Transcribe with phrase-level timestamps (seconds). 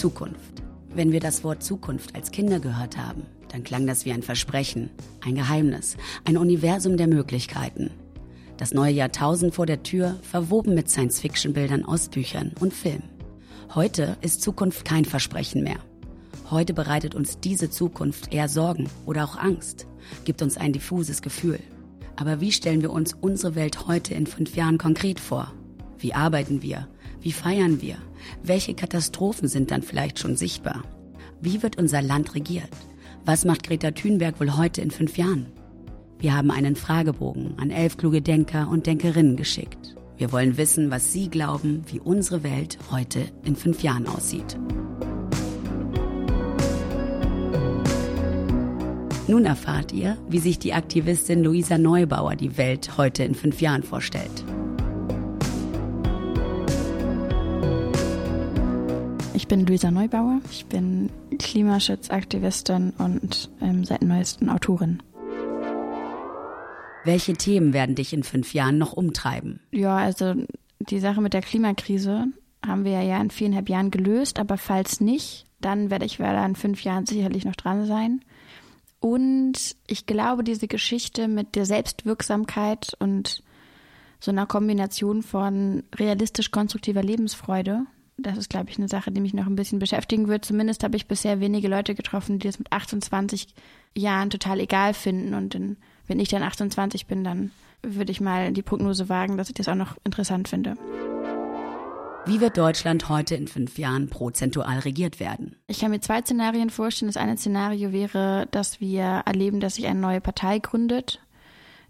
[0.00, 0.62] Zukunft.
[0.94, 4.88] Wenn wir das Wort Zukunft als Kinder gehört haben, dann klang das wie ein Versprechen,
[5.20, 7.90] ein Geheimnis, ein Universum der Möglichkeiten.
[8.56, 13.10] Das neue Jahrtausend vor der Tür, verwoben mit Science-Fiction-Bildern aus Büchern und Filmen.
[13.74, 15.80] Heute ist Zukunft kein Versprechen mehr.
[16.50, 19.86] Heute bereitet uns diese Zukunft eher Sorgen oder auch Angst,
[20.24, 21.58] gibt uns ein diffuses Gefühl.
[22.16, 25.52] Aber wie stellen wir uns unsere Welt heute in fünf Jahren konkret vor?
[25.98, 26.88] Wie arbeiten wir?
[27.22, 27.96] Wie feiern wir?
[28.42, 30.82] Welche Katastrophen sind dann vielleicht schon sichtbar?
[31.40, 32.70] Wie wird unser Land regiert?
[33.24, 35.46] Was macht Greta Thunberg wohl heute in fünf Jahren?
[36.18, 39.96] Wir haben einen Fragebogen an elf kluge Denker und Denkerinnen geschickt.
[40.16, 44.58] Wir wollen wissen, was Sie glauben, wie unsere Welt heute in fünf Jahren aussieht.
[49.28, 53.82] Nun erfahrt ihr, wie sich die Aktivistin Luisa Neubauer die Welt heute in fünf Jahren
[53.82, 54.44] vorstellt.
[59.40, 60.42] Ich bin Luisa Neubauer.
[60.50, 65.02] Ich bin Klimaschutzaktivistin und ähm, seit neuestem Autorin.
[67.06, 69.60] Welche Themen werden dich in fünf Jahren noch umtreiben?
[69.70, 70.34] Ja, also
[70.78, 72.26] die Sache mit der Klimakrise
[72.64, 76.54] haben wir ja in viereinhalb Jahren gelöst, aber falls nicht, dann werde ich werde in
[76.54, 78.20] fünf Jahren sicherlich noch dran sein.
[79.00, 83.42] Und ich glaube, diese Geschichte mit der Selbstwirksamkeit und
[84.20, 87.86] so einer Kombination von realistisch konstruktiver Lebensfreude,
[88.22, 90.44] das ist, glaube ich, eine Sache, die mich noch ein bisschen beschäftigen wird.
[90.44, 93.54] Zumindest habe ich bisher wenige Leute getroffen, die das mit 28
[93.96, 95.34] Jahren total egal finden.
[95.34, 95.76] Und in,
[96.06, 97.50] wenn ich dann 28 bin, dann
[97.82, 100.76] würde ich mal die Prognose wagen, dass ich das auch noch interessant finde.
[102.26, 105.56] Wie wird Deutschland heute in fünf Jahren prozentual regiert werden?
[105.66, 107.08] Ich kann mir zwei Szenarien vorstellen.
[107.08, 111.20] Das eine Szenario wäre, dass wir erleben, dass sich eine neue Partei gründet.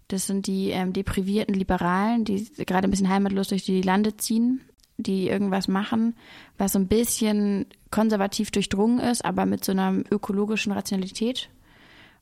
[0.07, 4.61] Das sind die ähm, deprivierten Liberalen, die gerade ein bisschen heimatlos durch die Lande ziehen
[5.01, 6.15] die irgendwas machen,
[6.57, 11.49] was so ein bisschen konservativ durchdrungen ist, aber mit so einer ökologischen Rationalität.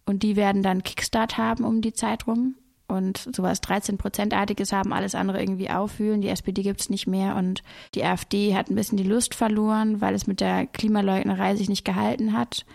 [0.05, 2.55] Und die werden dann Kickstart haben um die Zeit rum
[2.89, 6.21] und sowas 13-Prozent-artiges haben, alles andere irgendwie aufwühlen.
[6.21, 7.61] Die SPD gibt es nicht mehr und
[7.93, 11.85] die AfD hat ein bisschen die Lust verloren, weil es mit der Klimaleugnerei sich nicht
[11.85, 12.65] gehalten hat.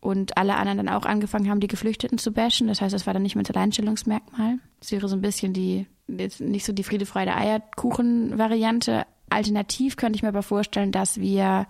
[0.00, 2.68] Und alle anderen dann auch angefangen haben, die Geflüchteten zu bashen.
[2.68, 4.58] Das heißt, das war dann nicht mehr das Alleinstellungsmerkmal.
[4.80, 10.22] Das wäre so ein bisschen die, nicht so die Friede, Freude, Eierkuchen-Variante, Alternativ könnte ich
[10.22, 11.66] mir aber vorstellen, dass wir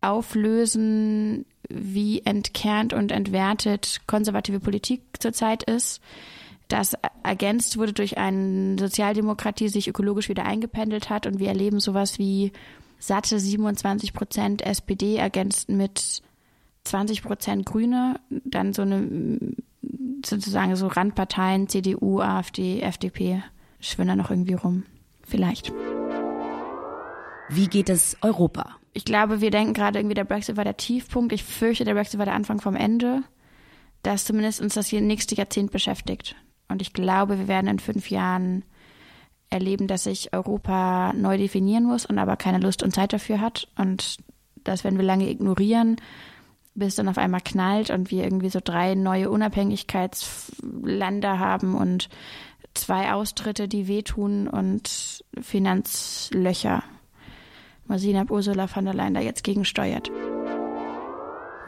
[0.00, 6.00] auflösen, wie entkernt und entwertet konservative Politik zurzeit ist.
[6.68, 11.78] Das ergänzt wurde durch eine Sozialdemokratie, die sich ökologisch wieder eingependelt hat und wir erleben
[11.78, 12.52] sowas wie
[12.98, 16.22] satte 27 Prozent SPD ergänzt mit
[16.84, 19.38] 20 Prozent Grüne, dann so eine
[20.24, 23.42] sozusagen so Randparteien, CDU, AfD, FDP,
[23.80, 24.84] schwimmen da noch irgendwie rum.
[25.22, 25.72] Vielleicht.
[27.48, 28.76] Wie geht es Europa?
[28.92, 31.32] Ich glaube, wir denken gerade irgendwie, der Brexit war der Tiefpunkt.
[31.32, 33.22] Ich fürchte, der Brexit war der Anfang vom Ende.
[34.02, 36.36] Dass zumindest uns das hier nächste Jahrzehnt beschäftigt.
[36.68, 38.64] Und ich glaube, wir werden in fünf Jahren
[39.50, 43.68] erleben, dass sich Europa neu definieren muss und aber keine Lust und Zeit dafür hat.
[43.76, 44.18] Und
[44.64, 45.96] das werden wir lange ignorieren,
[46.74, 52.08] bis dann auf einmal knallt und wir irgendwie so drei neue Unabhängigkeitsländer haben und
[52.74, 56.82] zwei Austritte, die wehtun und Finanzlöcher.
[57.88, 60.10] Mal sehen, ob Ursula von der Leyen da jetzt gegensteuert.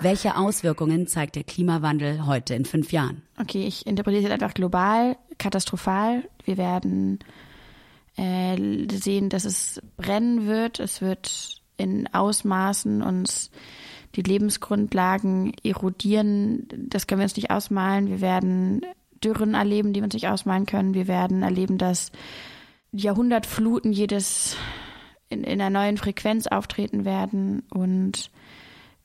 [0.00, 3.22] Welche Auswirkungen zeigt der Klimawandel heute in fünf Jahren?
[3.40, 6.28] Okay, ich interpretiere es einfach global, katastrophal.
[6.44, 7.18] Wir werden
[8.16, 8.56] äh,
[8.92, 10.78] sehen, dass es brennen wird.
[10.78, 13.50] Es wird in Ausmaßen uns
[14.14, 16.68] die Lebensgrundlagen erodieren.
[16.88, 18.08] Das können wir uns nicht ausmalen.
[18.08, 18.82] Wir werden
[19.22, 20.94] Dürren erleben, die wir uns nicht ausmalen können.
[20.94, 22.12] Wir werden erleben, dass
[22.92, 24.56] Jahrhundertfluten jedes
[25.28, 28.30] in, in einer neuen Frequenz auftreten werden und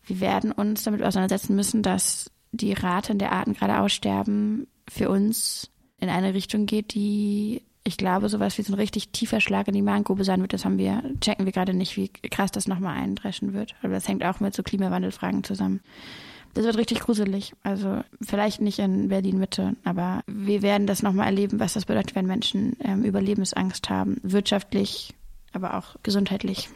[0.05, 5.71] wir werden uns damit auseinandersetzen müssen, dass die Rate der Arten gerade aussterben für uns
[5.99, 9.73] in eine Richtung geht, die ich glaube, sowas wie so ein richtig tiefer Schlag in
[9.73, 12.97] die Magengrube sein wird, das haben wir, checken wir gerade nicht, wie krass das nochmal
[12.97, 13.75] eindreschen wird.
[13.81, 15.81] Aber das hängt auch mit so Klimawandelfragen zusammen.
[16.53, 17.53] Das wird richtig gruselig.
[17.63, 22.15] Also vielleicht nicht in Berlin Mitte, aber wir werden das nochmal erleben, was das bedeutet,
[22.15, 25.13] wenn Menschen ähm, Überlebensangst haben, wirtschaftlich,
[25.53, 26.69] aber auch gesundheitlich.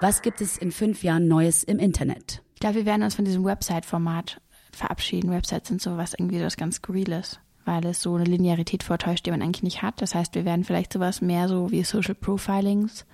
[0.00, 2.42] Was gibt es in fünf Jahren Neues im Internet?
[2.54, 4.40] Ich glaube, wir werden uns von diesem Website-Format
[4.72, 5.30] verabschieden.
[5.30, 9.42] Websites sind sowas irgendwie was ganz Skurriles, weil es so eine Linearität vortäuscht, die man
[9.42, 10.02] eigentlich nicht hat.
[10.02, 13.06] Das heißt, wir werden vielleicht sowas mehr so wie Social Profilings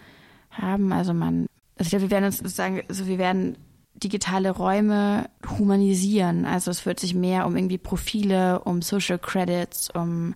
[0.50, 0.92] haben.
[0.92, 1.46] Also man,
[1.76, 3.58] also ich glaube, wir werden uns sozusagen, also wir werden
[3.94, 5.28] digitale Räume
[5.58, 6.44] humanisieren.
[6.44, 10.34] Also es wird sich mehr um irgendwie Profile, um Social Credits, um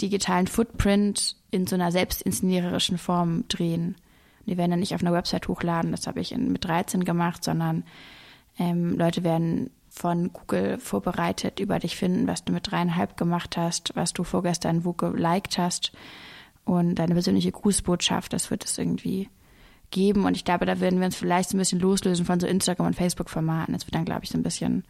[0.00, 3.96] digitalen Footprint in so einer selbstinszeniererischen Form drehen.
[4.46, 7.44] Die werden dann nicht auf einer Website hochladen, das habe ich in, mit 13 gemacht,
[7.44, 7.84] sondern
[8.58, 13.94] ähm, Leute werden von Google vorbereitet, über dich finden, was du mit dreieinhalb gemacht hast,
[13.96, 15.92] was du vorgestern wo geliked hast
[16.64, 19.28] und deine persönliche Grußbotschaft, das wird es irgendwie
[19.90, 20.24] geben.
[20.24, 22.86] Und ich glaube, da werden wir uns vielleicht so ein bisschen loslösen von so Instagram-
[22.86, 23.74] und Facebook-Formaten.
[23.74, 24.84] Das wird dann, glaube ich, so ein bisschen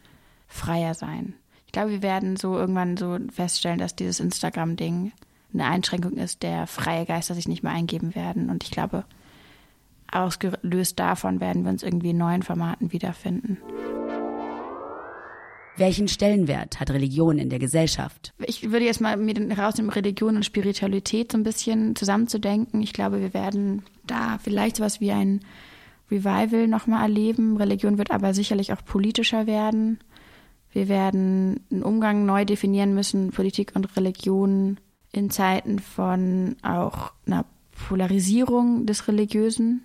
[0.47, 1.33] freier sein.
[1.71, 5.13] Ich glaube, wir werden so irgendwann so feststellen, dass dieses Instagram-Ding
[5.53, 8.49] eine Einschränkung ist, der freie Geister sich nicht mehr eingeben werden.
[8.49, 9.05] Und ich glaube,
[10.11, 13.57] ausgelöst davon werden wir uns irgendwie in neuen Formaten wiederfinden.
[15.77, 18.33] Welchen Stellenwert hat Religion in der Gesellschaft?
[18.39, 22.81] Ich würde jetzt mal mir herausnehmen, Religion und Spiritualität so ein bisschen zusammenzudenken.
[22.81, 25.39] Ich glaube, wir werden da vielleicht sowas wie ein
[26.11, 27.55] Revival nochmal erleben.
[27.55, 29.99] Religion wird aber sicherlich auch politischer werden.
[30.71, 34.79] Wir werden einen Umgang neu definieren müssen, Politik und Religion
[35.11, 37.45] in Zeiten von auch einer
[37.87, 39.83] Polarisierung des Religiösen.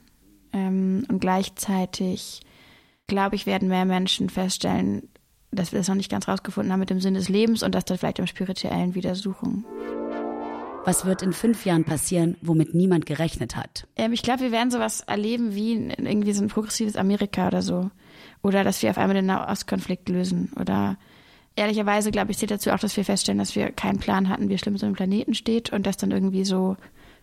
[0.52, 2.40] Ähm, und gleichzeitig,
[3.08, 5.08] glaube ich, werden mehr Menschen feststellen,
[5.50, 7.84] dass wir das noch nicht ganz rausgefunden haben mit dem Sinn des Lebens und dass
[7.84, 9.64] das vielleicht im Spirituellen wieder suchen.
[10.84, 13.88] Was wird in fünf Jahren passieren, womit niemand gerechnet hat?
[13.96, 17.90] Ähm, ich glaube, wir werden sowas erleben wie irgendwie so ein progressives Amerika oder so.
[18.46, 20.52] Oder dass wir auf einmal den Nahostkonflikt lösen.
[20.54, 20.96] Oder
[21.56, 24.56] ehrlicherweise, glaube ich, zählt dazu auch, dass wir feststellen, dass wir keinen Plan hatten, wie
[24.56, 26.76] schlimm so ein Planeten steht und das dann irgendwie so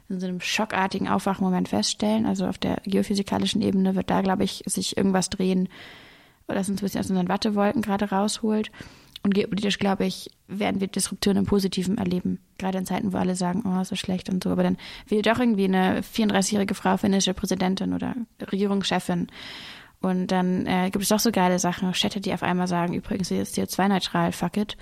[0.10, 2.26] in so einem schockartigen Aufwachmoment feststellen.
[2.26, 5.70] Also auf der geophysikalischen Ebene wird da, glaube ich, sich irgendwas drehen,
[6.48, 8.70] das uns ein bisschen aus unseren Wattewolken gerade rausholt.
[9.26, 12.40] Und geopolitisch, glaube ich, werden wir Disruptionen im Positiven erleben.
[12.58, 14.50] Gerade in Zeiten, wo alle sagen, oh, so schlecht und so.
[14.50, 14.76] Aber dann
[15.08, 18.16] wählt doch irgendwie eine 34-jährige Frau finnische Präsidentin oder
[18.52, 19.28] Regierungschefin.
[20.04, 23.30] Und dann äh, gibt es doch so geile Sachen, Städte, die auf einmal sagen, übrigens,
[23.30, 24.76] sie ist CO2-neutral, fuck it.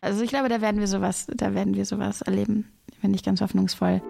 [0.00, 2.70] Also ich glaube, da werden wir sowas, da werden wir sowas erleben.
[3.02, 4.00] Bin ich ganz hoffnungsvoll.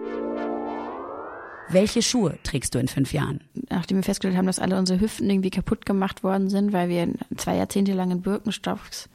[1.69, 3.41] Welche Schuhe trägst du in fünf Jahren?
[3.69, 7.11] Nachdem wir festgestellt haben, dass alle unsere Hüften irgendwie kaputt gemacht worden sind, weil wir
[7.37, 9.09] zwei Jahrzehnte lang in Birkenstocks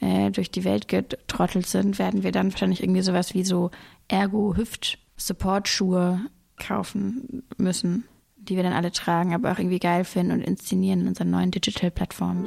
[0.00, 3.70] äh, durch die Welt getrottelt sind, werden wir dann wahrscheinlich irgendwie sowas wie so
[4.08, 6.20] Ergo-Hüft-Support-Schuhe
[6.58, 8.04] kaufen müssen,
[8.40, 11.50] die wir dann alle tragen, aber auch irgendwie geil finden und inszenieren in unseren neuen
[11.50, 12.46] Digital-Plattformen.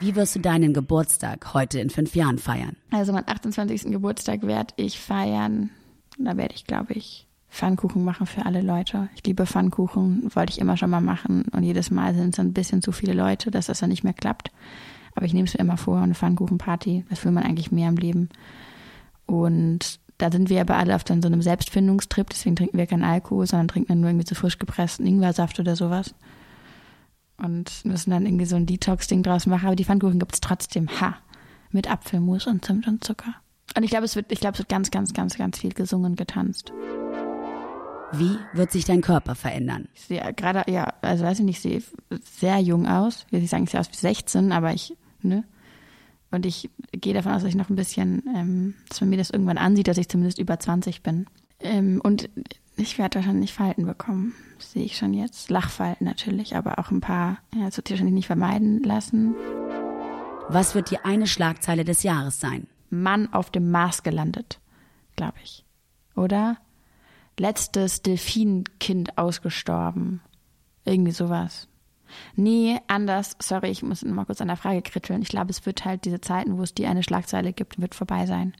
[0.00, 2.76] Wie wirst du deinen Geburtstag heute in fünf Jahren feiern?
[2.90, 3.84] Also meinen 28.
[3.92, 5.70] Geburtstag werde ich feiern.
[6.18, 9.08] Da werde ich, glaube ich, Pfannkuchen machen für alle Leute.
[9.14, 11.44] Ich liebe Pfannkuchen, wollte ich immer schon mal machen.
[11.52, 14.12] Und jedes Mal sind es ein bisschen zu viele Leute, dass das dann nicht mehr
[14.12, 14.50] klappt.
[15.14, 17.04] Aber ich nehme es mir immer vor, eine Pfannkuchenparty.
[17.08, 18.28] Das will man eigentlich mehr im Leben.
[19.26, 23.04] Und da sind wir aber alle auf dann so einem Selbstfindungstrip, deswegen trinken wir keinen
[23.04, 26.14] Alkohol, sondern trinken dann nur irgendwie so frisch gepressten Ingwersaft oder sowas.
[27.36, 29.66] Und müssen dann irgendwie so ein Detox-Ding draus machen.
[29.66, 30.88] Aber die Pfannkuchen gibt es trotzdem.
[31.00, 31.16] Ha!
[31.70, 33.34] Mit Apfelmus und Zimt und Zucker.
[33.76, 36.12] Und ich glaube, es wird, ich glaube, es wird ganz, ganz, ganz, ganz viel gesungen
[36.12, 36.72] und getanzt.
[38.12, 39.88] Wie wird sich dein Körper verändern?
[39.94, 41.82] Ich sehe gerade, ja, also weiß ich nicht, ich sehe
[42.22, 43.24] sehr jung aus.
[43.26, 45.44] Ich will nicht sagen, ich sehe aus wie 16, aber ich, ne?
[46.34, 49.30] Und ich gehe davon aus, dass ich noch ein bisschen, ähm, dass man mir das
[49.30, 51.26] irgendwann ansieht, dass ich zumindest über 20 bin.
[51.60, 52.28] Ähm, und
[52.76, 54.34] ich werde wahrscheinlich Falten bekommen.
[54.58, 55.50] Das sehe ich schon jetzt.
[55.50, 59.34] Lachfalten natürlich, aber auch ein paar, ja, das wird sich wahrscheinlich nicht vermeiden lassen.
[60.48, 62.66] Was wird die eine Schlagzeile des Jahres sein?
[62.90, 64.60] Mann auf dem Mars gelandet,
[65.16, 65.64] glaube ich.
[66.16, 66.58] Oder?
[67.38, 70.20] letztes Delfinkind ausgestorben.
[70.84, 71.68] Irgendwie sowas.
[72.36, 73.36] Nee, anders.
[73.40, 75.22] Sorry, ich muss mal kurz an der Frage kritteln.
[75.22, 78.26] Ich glaube, es wird halt diese Zeiten, wo es die eine Schlagzeile gibt, wird vorbei
[78.26, 78.54] sein.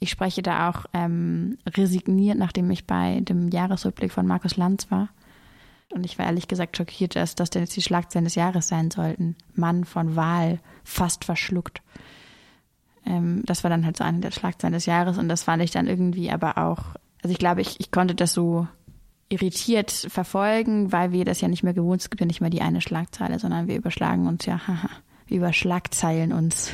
[0.00, 5.08] Ich spreche da auch ähm, resigniert, nachdem ich bei dem Jahresrückblick von Markus Lanz war.
[5.92, 8.90] Und ich war ehrlich gesagt schockiert, dass das denn jetzt die Schlagzeilen des Jahres sein
[8.90, 9.36] sollten.
[9.54, 11.82] Mann von Wahl, fast verschluckt.
[13.06, 15.70] Ähm, das war dann halt so eine der Schlagzeilen des Jahres und das fand ich
[15.70, 18.68] dann irgendwie aber auch also ich glaube, ich, ich konnte das so
[19.28, 22.62] irritiert verfolgen, weil wir das ja nicht mehr gewohnt, es gibt ja nicht mehr die
[22.62, 24.90] eine Schlagzeile, sondern wir überschlagen uns ja, haha,
[25.26, 26.72] wir überschlagzeilen uns.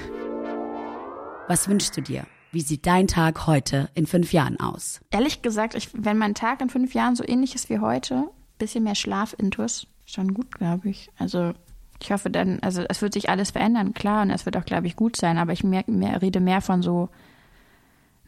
[1.49, 2.27] Was wünschst du dir?
[2.53, 5.01] Wie sieht dein Tag heute in fünf Jahren aus?
[5.11, 8.25] Ehrlich gesagt, ich, wenn mein Tag in fünf Jahren so ähnlich ist wie heute,
[8.59, 11.11] bisschen mehr Schlafintus, schon gut, glaube ich.
[11.19, 11.53] Also
[12.01, 14.87] ich hoffe dann, also es wird sich alles verändern, klar, und es wird auch, glaube
[14.87, 17.09] ich, gut sein, aber ich mehr, mehr, rede mehr von so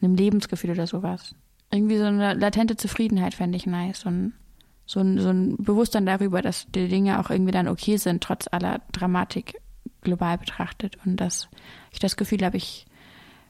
[0.01, 1.33] einem Lebensgefühl oder sowas.
[1.71, 4.05] Irgendwie so eine latente Zufriedenheit fände ich nice.
[4.05, 4.33] Ein,
[4.85, 8.47] so, ein, so ein Bewusstsein darüber, dass die Dinge auch irgendwie dann okay sind, trotz
[8.51, 9.59] aller Dramatik
[10.01, 10.97] global betrachtet.
[11.05, 11.49] Und dass
[11.91, 12.85] ich das Gefühl habe, ich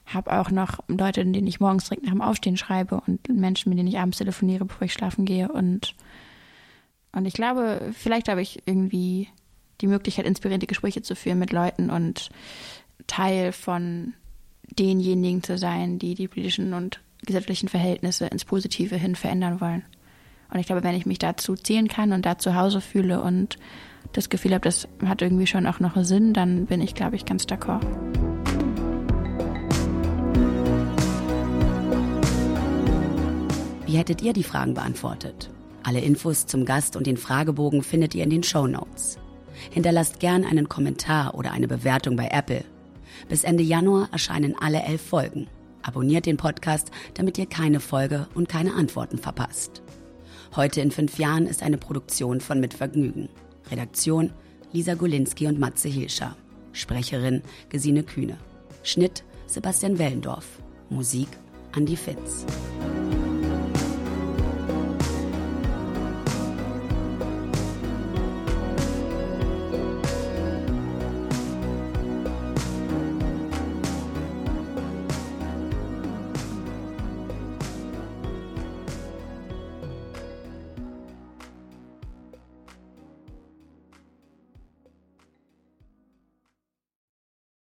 [0.06, 3.78] habe auch noch Leute, denen ich morgens direkt nach dem Aufstehen schreibe und Menschen, mit
[3.78, 5.50] denen ich abends telefoniere, bevor ich schlafen gehe.
[5.52, 5.94] Und,
[7.12, 9.28] und ich glaube, vielleicht habe ich irgendwie
[9.80, 12.30] die Möglichkeit, inspirierende Gespräche zu führen mit Leuten und
[13.06, 14.14] Teil von
[14.78, 19.84] denjenigen zu sein, die die politischen und gesellschaftlichen Verhältnisse ins Positive hin verändern wollen.
[20.52, 23.58] Und ich glaube, wenn ich mich dazu ziehen kann und da zu Hause fühle und
[24.12, 27.26] das Gefühl habe, das hat irgendwie schon auch noch Sinn, dann bin ich, glaube ich,
[27.26, 27.84] ganz d'accord.
[33.86, 35.50] Wie hättet ihr die Fragen beantwortet?
[35.82, 39.18] Alle Infos zum Gast und den Fragebogen findet ihr in den Show Notes.
[39.70, 42.64] Hinterlasst gern einen Kommentar oder eine Bewertung bei Apple.
[43.28, 45.48] Bis Ende Januar erscheinen alle elf Folgen.
[45.82, 49.82] Abonniert den Podcast, damit ihr keine Folge und keine Antworten verpasst.
[50.56, 53.28] Heute in fünf Jahren ist eine Produktion von Mitvergnügen.
[53.70, 54.32] Redaktion
[54.72, 56.36] Lisa Golinski und Matze Hilscher.
[56.72, 58.38] Sprecherin Gesine Kühne.
[58.82, 60.46] Schnitt Sebastian Wellendorf.
[60.90, 61.28] Musik
[61.72, 62.44] Andi Fitz.